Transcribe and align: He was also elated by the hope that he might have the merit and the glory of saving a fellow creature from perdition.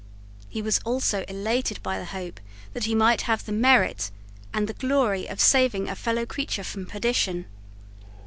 He 0.49 0.63
was 0.63 0.79
also 0.79 1.23
elated 1.27 1.79
by 1.83 1.99
the 1.99 2.05
hope 2.05 2.39
that 2.73 2.85
he 2.85 2.95
might 2.95 3.21
have 3.29 3.45
the 3.45 3.51
merit 3.51 4.09
and 4.51 4.67
the 4.67 4.73
glory 4.73 5.27
of 5.29 5.39
saving 5.39 5.87
a 5.87 5.93
fellow 5.95 6.25
creature 6.25 6.63
from 6.63 6.87
perdition. 6.87 7.45